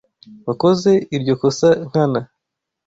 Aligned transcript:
Wakoze 0.47 0.91
iryo 1.15 1.33
kosa 1.41 1.69
nkana? 1.87 2.21